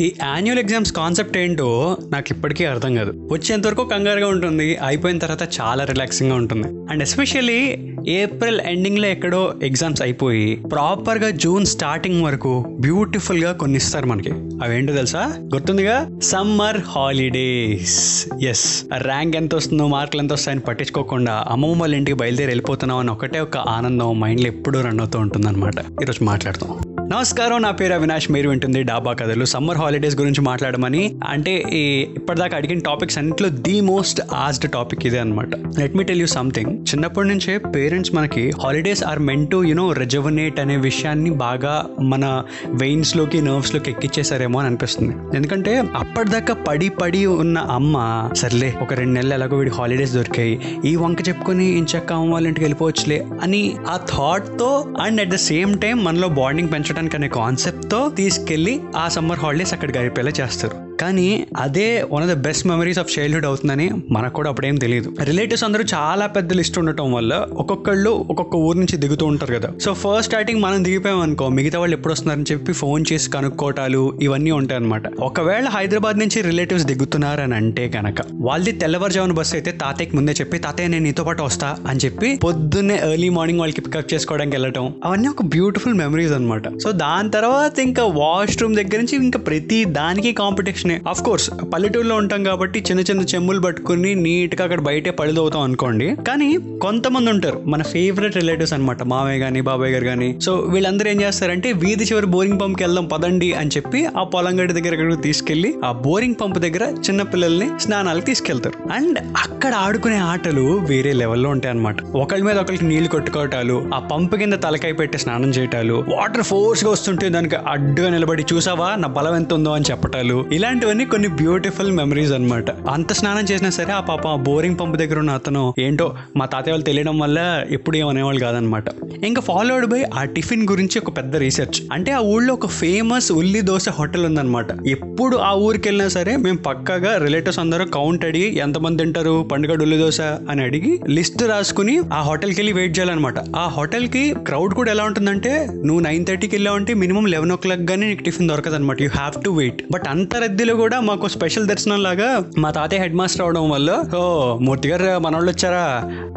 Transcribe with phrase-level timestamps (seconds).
[0.00, 3.28] ఈ annual exams concept ఏంటో నాకు ఇప్పటికీ అర్థం కాదు.
[3.32, 6.68] వచ్చేంతవరకు కంగారుగా ఉంటుంది అయిపోయిన తర్వాత చాలా రిలాక్సింగ్గా ఉంటుంది.
[6.68, 7.78] అండ్ ఎస్పెషల్లీ
[8.08, 14.30] ఏప్రిల్ ఎండింగ్లో ఎక్కడో ఎగ్జామ్స్ అయిపోయి ప్రాపర్గా జూన్ స్టార్టింగ్ వరకు బ్యూటిఫుల్గా కొన్ని ఇస్తారు మనకి.
[14.64, 15.36] అవేంటో తెలుసా?
[15.54, 16.20] గుర్తుందిగా?
[16.22, 22.98] సమ్మర్ హాలిడేస్ ఎస్ ర్యాంక్ ఎంత వస్తుందో మార్కులు ఎంత వస్తాయని పట్టించుకోకుండా అమ్మమ్మ వాళ్ళ ఇంటికి బయలుదేరి వెళ్ళిపోతున్నాం
[22.98, 26.78] అని ఒకటే ఒక ఆనందం మైండ్లో ఎప్పుడూ రన్ అవుతూ ఉంటుంది అనమాట ఈరోజు మాట్లాడతాం
[27.12, 28.30] నమస్కారం నా పేరు అవినాష్.
[28.30, 29.44] మీరు వింటుంది డాబా కథలు.
[29.44, 31.82] సమ్మర్ హాలిడేస్ గురించి మాట్లాడమని అంటే ఈ
[32.16, 36.70] ఇప్పటిదాకా అడిగిన టాపిక్స్ అన్నింటిలో ది మోస్ట్ ఆస్డ్ టాపిక్ ఇదే అనమాట let me tell you something
[36.70, 43.40] చిన్నప్పటి నుంచే పేరెంట్స్ మనకి holidays are meant to you know rejuvenate అనే విషయాన్ని బాగా మన వెయిన్స్లోకి
[43.42, 45.36] నర్వ్స్లోకి ఎక్కిచ్చేసారేమో అని అనిపిస్తుంది.
[45.36, 50.96] ఎందుకంటే అప్పటిదాకా పడి పడి ఉన్న అమ్మ సర్లే ఒక రెండు నెలలు ఎలాగో వీడి హాలిడేస్ దొరికాయి ఈ
[50.96, 56.04] వంక చెప్పుకొని ఇంచక్క అమ్మ వాళ్ళ ఇంటికి వెళ్ళిపోవచ్చులే అని ఆ థాట్తో and at the same time
[56.04, 60.87] మనలో బాండింగ్ పెంచడానికి అనే కాన్సెప్ట్తో తీసుకెళ్ళి ఆ సమ్మర్ హాలిడేస్ అక్కడ గడిపేలా చేస్తారు.
[61.00, 65.08] కానీ అదే one of the best memories of childhood అవుతుందని మనకు కూడా అప్పుడేం తెలియదు.
[65.30, 67.32] రిలేటివ్స్ అందరూ చాలా పెద్ద లిస్ట్ ఉండటం వల్ల
[67.62, 69.68] ఒక్కొక్కళ్ళు ఒక్కొక్క ఊరు నుంచి దిగుతూ ఉంటారు కదా.
[69.84, 74.50] సో ఫస్ట్ స్టార్టింగ్ మనం దిగిపోయాం అనుకో మిగతా వాళ్ళు ఎప్పుడు వస్తున్నారని చెప్పి ఫోన్ చేసి కనుక్కోటాలు ఇవన్నీ
[74.60, 78.16] ఉంటాయి అనమాట ఒకవేళ హైదరాబాద్ నుంచి రిలేటివ్స్ దిగుతున్నారని అంటే కనుక
[78.48, 82.96] వాళ్ళది తెల్లవారుజామున బస్సు అయితే తాతయ్యకి ముందే చెప్పి తాతయ్య నేను నీతో పాటు వస్తా అని చెప్పి పొద్దున్నే
[83.08, 88.04] ఎర్లీ మార్నింగ్ వాళ్ళకి పికప్ చేసుకోవడానికి వెళ్ళటం అవన్నీ ఒక బ్యూటిఫుల్ మెమరీస్ అనమాట సో దాని తర్వాత ఇంకా
[88.20, 93.60] వాష్రూమ్ దగ్గర నుంచి ఇంకా ప్రతి దానికి కాంపిటీషన్ ఆఫ్ కోర్స్ పల్లెటూరులో ఉంటాం కాబట్టి చిన్న చిన్న చెమ్ములు
[93.60, 96.16] పట్టుకుని నీట్గా అక్కడ బయటే పழுదవుతాం అనుకోండి.
[96.28, 97.62] కానీ కొంతమంది ఉంటారు.
[97.66, 102.26] మన ఫేవరెట్ రిలేటివ్స్ అనమాట మామయ్య గాని బాబాయ్ గారు కానీ సో వీళ్ళందరూ ఏం చేస్తారంటే వీధి చివరి
[102.26, 106.82] బోరింగ్ పంప్కి వెళ్దాం పదండి అని చెప్పి ఆ పొలం గడి దగ్గర తీసుకెళ్ళి ఆ బోరింగ్ పంప్ దగ్గర
[106.82, 108.92] చిన్న పిల్లల్ని స్నానాలకు తీసుకెళ్తారు.
[108.92, 114.36] అండ్ అక్కడ ఆడుకునే ఆటలు వేరే లెవెల్లో ఉంటాయి అనమాట ఒకళ్ళ మీద ఒకరికి నీళ్ళు కొట్టుకోవటాలు ఆ పంపు
[114.36, 118.94] కింద తలకాయ పెట్టి స్నానం చేయటాలు వాటర్ ఫోర్స్గా వస్తుంటే దానికి అడ్డుగా నిలబడి చూసావా?
[118.94, 120.46] నా బలం ఎంత ఉందో అని చెప్పటాలు.
[120.52, 122.70] ఇలాంటి ఇలాంటివన్నీ కొన్ని బ్యూటిఫుల్ మెమరీస్ అన్నమాట.
[122.70, 126.84] అంత స్నానం చేసినా సరే ఆ పాప బోరింగ్ పంప్ దగ్గర ఉన్న అతను ఏంటో మా తాతయ్య వాళ్ళు
[126.84, 128.84] తెలియడం వల్ల ఎప్పుడు ఏమనేవాళ్ళు కాదనమాట
[129.24, 131.82] ఇంకా ఫాలోడ్ బై ఆ టిఫిన్ గురించి ఒక పెద్ద రీసెర్చ్.
[131.92, 134.66] అంటే ఆ ఊళ్ళో ఒక ఫేమస్ ఉల్లి దోశ హోటల్ ఉందన్నమాట.
[134.86, 139.48] ఎప్పుడు ఆ ఊరికి వెళ్ళినా సరే మేము పక్కగా రిలేటివ్స్ అందరూ కౌంట్ అడిగి ఎంతమంది తింటారు?
[139.52, 140.20] పండుగ ఉల్లి దోశ?
[140.20, 143.38] అని అడిగి లిస్ట్ రాసుకుని ఆ హోటల్కి వెళ్ళి వెయిట్ చేయాలన్నమాట.
[143.56, 148.06] ఆ హోటల్కి క్రౌడ్ కూడా ఎలా ఉంటుందంటే నువ్వు నైన్ థర్టీకి వెళ్ళావంటే మినిమం లెవెన్ ఓ క్లాక్ గానీ
[148.06, 149.82] నీకు టిఫిన్ దొరకదు అనమాట you have to wait.
[149.92, 150.36] But అంత
[150.68, 152.26] మూర్తిలో కూడా మాకు స్పెషల్ దర్శనం లాగా
[152.62, 154.22] మా తాతయ్య హెడ్ మాస్టర్ అవడం వల్ల ఓ
[154.58, 155.84] మూర్తి గారు మన వాళ్ళు వచ్చారా?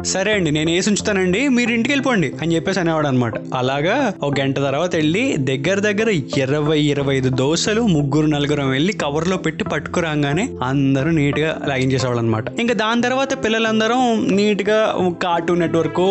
[0.04, 4.56] సరే అండి నేను వేసి ఉంచుతానండి మీరు ఇంటికి వెళ్ళిపోండి అని చెప్పేసి అనేవాడు అనమాట అలాగా ఒక గంట
[4.58, 11.10] తర్వాత వెళ్ళి దగ్గర దగ్గర ఇరవై ఇరవై ఐదు దోశలు ముగ్గురు నలుగురం వెళ్ళి కవర్లో పెట్టి పట్టుకురాగానే అందరూ
[11.10, 14.80] నీట్గా లైన్ చేసేవాళ్ళు అనమాట ఇంకా దాని తర్వాత పిల్లలందరం నీట్గా
[15.22, 16.02] కార్టూన్ నెట్వర్క్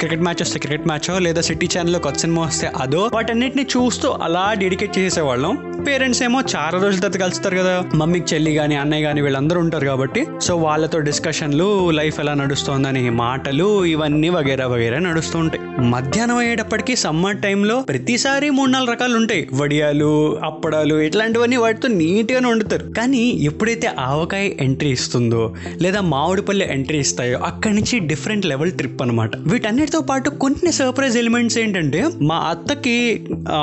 [0.00, 4.44] క్రికెట్ మ్యాచ్ వస్తే క్రికెట్ మ్యాచ్ లేదా సిటీ ఛానల్లో కొత్త సినిమా వస్తే అదో వాటన్నిటిని చూస్తూ అలా
[4.58, 5.54] డెడికేట్ చేసేవాళ్ళం.
[5.86, 7.67] పేరెంట్స్ ఏమో చాలా రోజుల తర్వాత కలుస్తారు కదా
[8.00, 11.66] మమ్మీకి చెల్లి కానీ అన్నయ్య కానీ వీళ్ళందరూ ఉంటారు కాబట్టి సో వాళ్ళతో డిస్కషన్లు
[11.98, 15.62] లైఫ్ ఎలా నడుస్తోందని మాటలు ఇవన్నీ వగేరా వగేరా నడుస్తూ ఉంటాయి.
[15.94, 19.42] మధ్యాహ్నం అయ్యేటప్పటికి సమ్మర్ టైంలో ప్రతిసారి మూడు నాలుగు రకాలు ఉంటాయి.
[19.62, 20.10] వడియాలు
[20.48, 22.86] అప్పడాలు ఇట్లాంటివన్నీ వాటితో నీట్గానే వండుతారు.
[22.98, 25.42] కానీ ఎప్పుడైతే ఆవకాయ ఎంట్రీ ఇస్తుందో
[25.84, 31.58] లేదా మామిడిపల్లి ఎంట్రీ ఇస్తాయో అక్కడి నుంచి డిఫరెంట్ లెవెల్ ట్రిప్ అనమాట వీటన్నిటితో పాటు కొన్ని సర్ప్రైజ్ ఎలిమెంట్స్
[31.64, 32.96] ఏంటంటే మా అత్తకి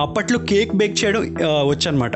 [0.01, 1.23] అప్పట్లో కేక్ బేక్ చేయడం
[1.69, 2.15] వచ్చనమాట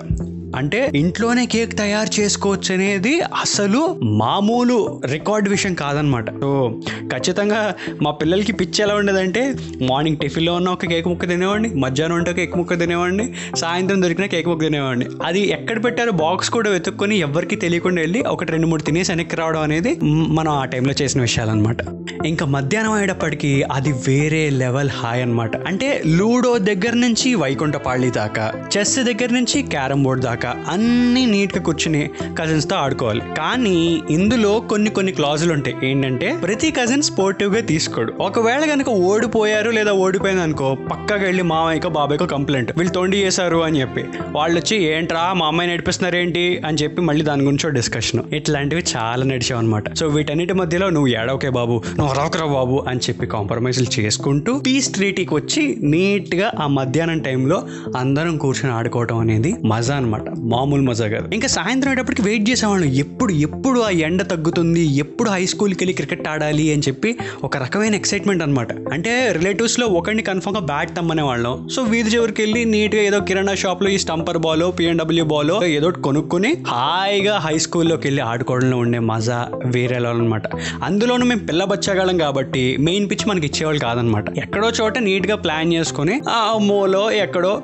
[0.56, 6.82] అంటే ఇంట్లోనే కేక్ తయారు చేసుకోవచ్చు అనేది అసలు మామూలు రికార్డ్ విషయం కాదనమాట సో
[7.14, 12.34] ఖచ్చితంగా మా పిల్లలకి పిచ్చి ఎలా ఉండేదంటే మార్నింగ్ టిఫిన్లో ఉన్న ఒక కేక్ ముక్క తినేవాడిని మధ్యాహ్నం ఉంటే
[12.34, 15.06] కేక్ ముక్క తినేవాడిని సాయంత్రం దొరికిన కేక్ ముక్క తినేవాడిని.
[15.26, 19.62] అది ఎక్కడ పెట్టారో బాక్స్ కూడా వెతుక్కొని ఎవరికి తెలియకుండా వెళ్ళి ఒకటి రెండు మూడు తినేసి వెనక్కి రావడం
[19.62, 21.78] అనేది మనం ఆ టైంలో చేసిన విషయాలన్నమాట.
[22.26, 29.00] ఇంకా మధ్యాహ్నం అయ్యేటప్పటికి అది వేరే లెవెల్ హాయ్ అనమాట అంటే లూడో దగ్గర నుంచి వైకుంఠపాళి దాకా చెస్
[29.00, 33.22] దగ్గర నుంచి క్యారమ్ బోర్డ్ దాకా అన్నీ నీట్గా కూర్చుని కజిన్స్తో ఆడుకోవాలి.
[33.38, 35.76] కానీ ఇందులో కొన్ని కొన్ని క్లాజులు ఉంటాయి.
[35.84, 38.14] ఏంటంటే ప్రతి కజిన్ స్పోర్టివ్గా తీసుకోడు.
[38.20, 43.82] ఒకవేళ కనుక ఓడిపోయారు లేదా ఓడిపోయింది అనుకో పక్కగా వెళ్ళి మామయ్యకో బాబాయ్కో కంప్లైంట్ వీళ్ళు తొండి చేశారు అని
[43.82, 44.04] చెప్పి.
[44.32, 49.26] వాళ్ళు వచ్చి ఏంట్రా మా అమ్మాయి నడిపిస్తున్నారు ఏంటి అని చెప్పి మళ్ళీ దాని గురించి డిస్కషన్ ఇట్లాంటివి చాలా
[49.26, 54.60] నడిచావు అనమాట సో వీటన్నిటి మధ్యలో నువ్వు ఏడవకే బాబు నువ్వు రాకరా బాబు అని చెప్పి కాంప్రమైజ్లు చేసుకుంటూ
[54.60, 57.64] పీస్ ట్రీటీకి వచ్చి నీట్గా ఆ మధ్యాహ్నం టైంలో
[57.98, 61.34] అందరం కూర్చొని ఆడుకోవటం అనేది మజా అనమాట మామూలు మజా కాదు.
[61.34, 62.94] ఇంకా సాయంత్రం అయ్యేటప్పటికి వెయిట్ చేసేవాళ్ళం.
[62.94, 67.96] ఎప్పుడు ఎప్పుడు ఆ ఎండ తగ్గుతుంది ఎప్పుడు హై స్కూల్కి వెళ్ళి క్రికెట్ ఆడాలి అని చెప్పి ఒక రకమైన
[67.96, 73.20] ఎక్సైట్మెంట్ అనమాట అంటే రిలేటివ్స్లో ఒకరిని కన్ఫర్మ్గా బ్యాట్ తమ్మనే వాళ్ళం సో వీధి చివరికి వెళ్ళి నీట్గా ఏదో
[73.20, 79.00] కిరాణా షాప్లో ఈ స్టంపర్ బాల్ పిఎన్డబ్ల్యూ బాల్ ఏదో కొనుక్కుని హాయిగా హై స్కూల్లోకి వెళ్ళి ఆడుకోవడంలో ఉండే
[79.00, 80.44] మజా వేరే అనమాట
[80.84, 86.22] అందులోనూ మేము పిల్ల బచ్చగాళ్ళం కాబట్టి మెయిన్ పిచ్ మనకి ఇచ్చేవాళ్ళు కాదనమాట ఎక్కడో చోట నీట్గా ప్లాన్ చేసుకుని
[86.30, 87.62] ఆ మూలో ఎక్కడో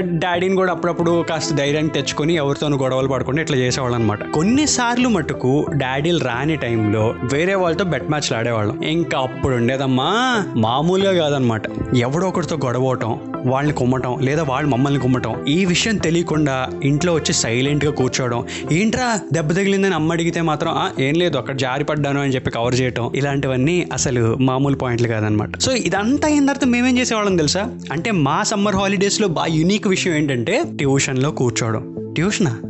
[0.00, 6.24] డాడీని కూడా అప్పుడప్పుడు కాస్త ధైర్యాన్ని తెచ్చుకొని ఎవరితోనూ గొడవలు పడకుండా ఇట్లా చేసేవాళ్ళు అనమాట కొన్నిసార్లు మటుకు డాడీలు
[6.24, 8.82] రాని టైంలో వేరే వాళ్ళతో బెట్ మ్యాచ్లు ఆడేవాళ్ళం.
[8.82, 11.62] ఇంకా అప్పుడు ఉండేదమ్మా మామూలుగా కాదనమాట.
[11.96, 15.46] ఎవడో ఒకరితో గొడవటం వాళ్ళని కుమ్మటం లేదా వాళ్ళు మమ్మల్ని కుమ్మటం.
[15.48, 18.44] ఈ విషయం తెలియకుండా ఇంట్లో వచ్చి సైలెంట్గా కూర్చోవడం.
[18.72, 23.10] ఏంట్రా దెబ్బ తగిలిందని అమ్మ అడిగితే మాత్రం ఏం లేదు అక్కడ జారిపడ్డాను అని చెప్పి కవర్ చేయటం.
[23.14, 27.70] ఇలాంటివన్నీ అసలు మామూలు పాయింట్లు కాదనమాట సో ఇదంతా అయిన తర్వాత మేమేం చేసేవాళ్ళం తెలుసా?
[27.92, 32.09] అంటే మా సమ్మర్ హాలిడేస్లో బాగా యూనిక్ విషయం ఏంటంటే ట్యూషన్లో కూర్చోవడం.
[32.14, 32.60] ట్యూషనా?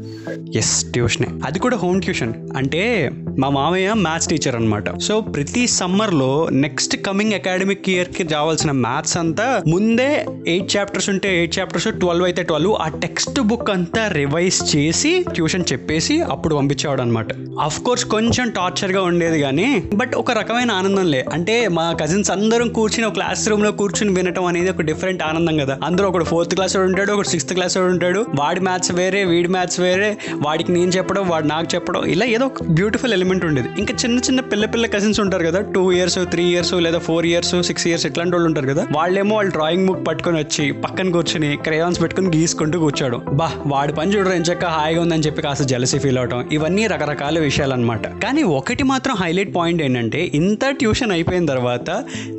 [0.57, 1.27] ఎస్ ట్యూషనే.
[1.45, 2.33] అది కూడా హోమ్ ట్యూషన్.
[2.57, 9.17] అంటే మా మామయ్య మ్యాథ్స్ టీచర్ అనమాట సో ప్రతి సమ్మర్లో నెక్స్ట్ కమింగ్ అకాడమిక్ ఇయర్కి రావాల్సిన మ్యాథ్స్
[9.17, 14.77] అంతా ముందే ఎయిట్ చాప్టర్స్ ఉంటే ఎయిట్ చాప్టర్స్ ట్వెల్వ్ అయితే ట్వెల్వ్ ఆ టెక్స్ట్ బుక్ అంతా రివైజ్
[14.77, 17.27] చేసి ట్యూషన్ చెప్పేసి అప్పుడు పంపించేవాడు అనమాట
[17.63, 23.07] అఫ్ కోర్స్ కొంచెం టార్చర్గా ఉండేది కానీ బట్ ఒక రకమైన ఆనందంలే అంటే మా కజిన్స్ అందరం కూర్చుని
[23.07, 25.79] ఒక క్లాస్ రూమ్లో కూర్చుని వినటం అనేది ఒక డిఫరెంట్ ఆనందం కదా.
[25.85, 28.27] అందరూ ఒకడు ఫోర్త్ క్లాస్ వాడు ఉంటాడు ఒకటి సిక్స్త్ క్లాస్ వాడు ఉంటాడు.
[28.39, 30.11] వాడి మ్యాథ్స్ వేరే వీడి మ్యాథ్స్ వేరే
[30.47, 33.69] వాడికి నేను చెప్పడం వాడు నాకు చెప్పడం ఇలా ఏదో ఒక బ్యూటిఫుల్ ఎలిమెంట్ ఉండేది.
[33.83, 37.55] ఇంకా చిన్న చిన్న పిల్ల పిల్ల కజిన్స్ ఉంటారు కదా టూ ఇయర్స్ త్రీ ఇయర్స్ లేదా ఫోర్ ఇయర్స్
[37.69, 41.99] సిక్స్ ఇయర్స్ ఇట్లాంటి వాళ్ళు ఉంటారు కదా వాళ్ళేమో వాళ్ళు డ్రాయింగ్ బుక్ పట్టుకొని వచ్చి పక్కన కూర్చొని క్రేయాన్స్
[42.03, 43.19] పెట్టుకొని గీసుకుంటూ కూర్చోడు.
[43.41, 47.75] బా వాడి పని చూడరు ఎంచక్క హాయిగా ఉందని చెప్పి కాస్త జలసి ఫీల్ అవటం ఇవన్నీ రకరకాల విషయాలు
[47.77, 51.91] అనమాట కానీ ఒకటి మాత్రం హైలైట్ పాయింట్ ఏంటంటే ఇంత ట్యూషన్ అయిపోయిన తర్వాత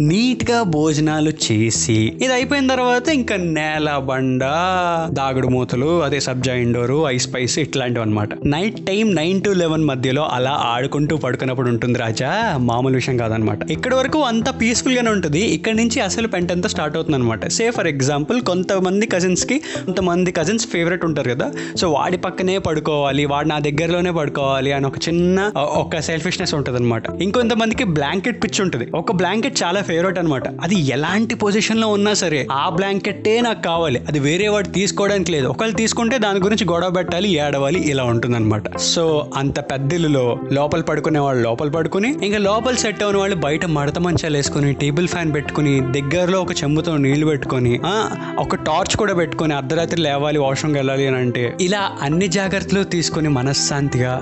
[0.10, 4.44] నీట్గా భోజనాలు చేసి ఇది అయిపోయిన తర్వాత ఇంకా నేల బండ
[5.20, 10.24] దాగుడు మూతలు అదే సబ్జాయిండు ఇండోరు ఐ స్పైస్ ఇట్లాంటివి అనమాట night time nine to eleven మధ్యలో
[10.36, 12.30] అలా ఆడుకుంటూ పడుకున్నప్పుడు ఉంటుంది రాజా
[12.70, 15.42] మామూలు విషయం కాదనమాట ఇక్కడ వరకు అంత పీస్ఫుల్ గానే ఉంటుంది.
[15.56, 20.66] ఇక్కడ నుంచి అసలు పెంట్ అంతా స్టార్ట్ అవుతుంది అనమాట సే ఫర్ ఎగ్జాంపుల్ కొంతమంది కజిన్స్కి కొంతమంది కజిన్స్
[20.74, 21.48] ఫేవరెట్ ఉంటారు కదా.
[21.82, 25.38] సో వాడి పక్కనే పడుకోవాలి వాడు నా దగ్గరలోనే పడుకోవాలి అని ఒక చిన్న
[25.84, 28.88] ఒక సెల్ఫిష్నెస్ ఉంటుంది అనమాట ఇంకొంతమందికి బ్లాంకెట్ పిచ్ ఉంటుంది.
[29.02, 34.02] ఒక బ్లాంకెట్ చాలా ఫేవరెట్ అనమాట అది ఎలాంటి పొజిషన్లో ఉన్నా సరే ఆ బ్లాంకెట్టే నాకు కావాలి.
[34.10, 35.48] అది వేరే వాడు తీసుకోవడానికి లేదు.
[35.54, 38.64] ఒకళ్ళు తీసుకుంటే దాని గురించి గొడవ పెట్టాలి ఏడవాలి ఇలా ఉంటుందన్నమాట.
[38.86, 39.04] సో
[39.36, 44.00] అంత పెద్ద ఇల్లులో లోపల పడుకునే వాళ్ళు లోపల పడుకుని ఇంకా లోపల సెట్ అయిన వాళ్ళు బయట మడత
[44.00, 47.74] మంచాలు వేసుకుని టేబుల్ ఫ్యాన్ పెట్టుకుని దగ్గరలో ఒక చెంబుతో నీళ్ళు పెట్టుకొని
[48.40, 54.14] ఒక టార్చ్ కూడా పెట్టుకొని అర్ధరాత్రి లేవాలి వాష్రూమ్కి వెళ్ళాలి అని అంటే ఇలా అన్ని జాగ్రత్తలు తీసుకొని మనశ్శాంతిగా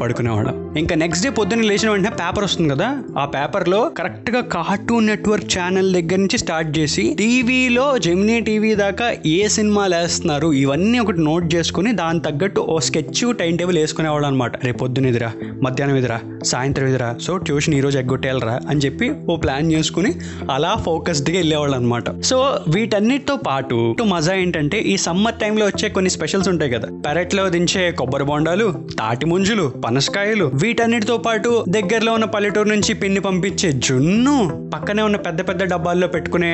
[0.00, 2.86] పడుకునేవాడు ఇంకా నెక్స్ట్ డే పొద్దున్న లేచిన వెంటనే పేపర్ వస్తుంది కదా
[3.18, 9.40] ఆ పేపర్లో కరెక్ట్గా కార్టూన్ నెట్వర్క్ ఛానల్ దగ్గర నుంచి స్టార్ట్ చేసి టీవీలో జెమినీ టీవీ దాకా ఏ
[9.48, 14.78] సినిమాలు వేస్తున్నారు ఇవన్నీ ఒకటి నోట్ చేసుకుని దాని తగ్గట్టు ఓ స్కెచ్ టైం టేబుల్ వేసుకునేవాళ్ళు అనమాట రేపు
[14.78, 15.30] పొద్దున ఎదురా
[15.62, 20.10] మధ్యాహ్నం ఎదురా సాయంత్రం ఎదురా సో ట్యూషన్ ఈరోజు ఎగ్గొట్టేయాలరా అని చెప్పి ఓ ప్లాన్ చేసుకుని
[20.50, 22.38] అలా ఫోకస్డ్గా వెళ్ళేవాళ్ళు అనమాట సో
[22.74, 23.78] వీటన్నిటితో పాటు
[24.10, 26.88] మజా ఏంటంటే ఈ సమ్మర్ టైంలో వచ్చే కొన్ని స్పెషల్స్ ఉంటాయి కదా.
[27.06, 28.66] పెరట్లో దించే కొబ్బరి బొండాలు
[28.98, 34.36] తాటి ముంజులు పనసకాయలు వీటన్నిటితో పాటు దగ్గరలో ఉన్న పల్లెటూరు నుంచి పిన్ని పంపించే జున్ను
[34.74, 36.52] పక్కనే ఉన్న పెద్ద పెద్ద డబ్బాల్లో పెట్టుకునే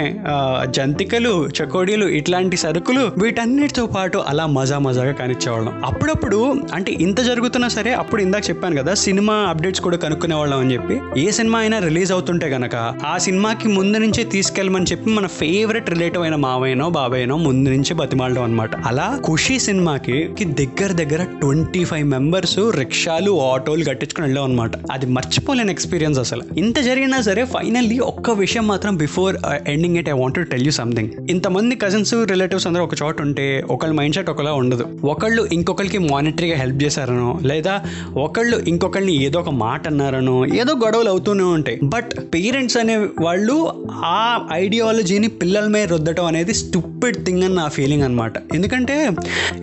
[0.76, 6.38] జంతికలు చకోడీలు ఇట్లాంటి సరుకులు వీటన్నిటితో పాటు అలా మజా మజాగా కానిచ్చేవాళ్ళం అప్పుడప్పుడు
[6.74, 10.94] అంటే ఇంత జరుగుతున్నా సరే అప్పుడు ఇందాక చెప్పాను కదా సినిమా అప్డేట్స్ కూడా కనుక్కునే వాళ్ళం అని చెప్పి
[11.20, 16.22] ఏ సినిమా అయినా రిలీజ్ అవుతుంటే గనక ఆ సినిమాకి ముందు నుంచే తీసుకెళ్ళమని చెప్పి మన ఫేవరెట్ రిలేటివ్
[16.22, 20.16] అయిన మావయ్యనో బాబాయ్యనో ముందు నుంచే బతిమాలడం అనమాట అలా ఖుషి సినిమాకి
[20.60, 26.42] దగ్గర దగ్గర ట్వంటీ ఫైవ్ మెంబర్స్ రిక్షాలు ఆటోలు కట్టించుకుని వెళ్ళాం అనమాట అది మర్చిపోలేని ఎక్స్పీరియన్స్ అసలు.
[26.56, 29.36] ఇంత జరిగినా సరే ఫైనల్లీ ఒక్క విషయం మాత్రం before
[29.68, 33.46] ending it I want to tell you something ఇంతమంది కజిన్స్ రిలేటివ్స్ అందరూ ఒక చోట ఉంటే
[33.70, 34.84] ఒకళ్ళ మైండ్ సెట్ ఒకలా ఉండదు.
[35.20, 37.72] ఒకళ్ళు ఇంకొకరికి మానిటరీగా హెల్ప్ చేశారనో లేదా
[38.16, 41.80] ఒకళ్ళు ఇంకొకళ్ళని ఏదో ఒక మాట అన్నారనో ఏదో గొడవలు అవుతూనే ఉంటాయి.
[41.82, 43.56] బట్ పేరెంట్స్ అనే వాళ్ళు
[44.04, 49.10] ఆ ఐడియాలజీని పిల్లల మీద రుద్దటం అనేది స్టూపిడ్ థింగ్ అని నా ఫీలింగ్ అనమాట ఎందుకంటే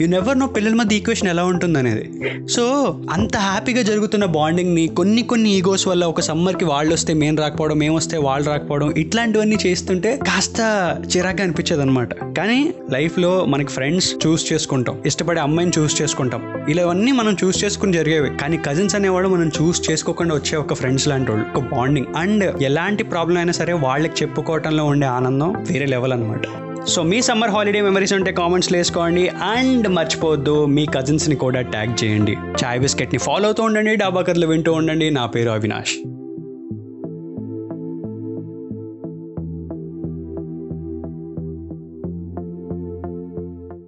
[0.02, 2.06] యు నెవర్ నో పిల్లల మధ్య ఈక్వేషన్ ఎలా ఉంటుంది అనేది
[2.48, 2.64] సో
[3.12, 7.96] అంత హ్యాపీగా జరుగుతున్న బాండింగ్ని కొన్ని కొన్ని ఈగోస్ వల్ల ఒక సమ్మర్కి వాళ్ళు వస్తే మేము రాకపోవడం మేము
[7.96, 10.62] వస్తే వాళ్ళు రాకపోవడం ఇట్లాంటివన్నీ చేస్తుంటే కాస్త
[11.18, 14.98] చిరాగ్గా అనిపించేది అనమాట కానీ లైఫ్లో మనకి ఫ్రెండ్స్ చూస్ చేసుకుంటాం.
[15.06, 16.44] ఇష్టపడే అమ్మాయిని చూస్ చేసుకుంటాం.
[16.70, 18.30] ఇలా ఇవన్నీ మనం చూస్ చేసుకుని జరిగేవి.
[18.38, 23.04] కానీ కజిన్స్ అనేవాడు మనం చూస్ చేసుకోకుండా వచ్చే ఒక ఫ్రెండ్స్ లాంటి వాళ్ళు ఒక బాండింగ్ అండ్ ఎలాంటి
[23.04, 26.46] ప్రాబ్లం అయినా సరే వాళ్ళకి చెప్పుకోవటంలో ఉండే ఆనందం వేరే లెవెల్ అనమాట
[26.88, 29.24] సో మీ సమ్మర్ హాలిడే మెమరీస్ ఉంటే కామెంట్స్లో వేసుకోండి.
[29.28, 32.38] అండ్ మర్చిపోవద్దు మీ కజిన్స్ని కూడా ట్యాగ్ చేయండి.
[32.64, 35.10] చాయ్ బిస్కెట్ని ఫాలో అవుతూ ఉండండి డాబా కథలు వింటూ ఉండండి.
[35.10, 35.96] నా పేరు అవినాష్.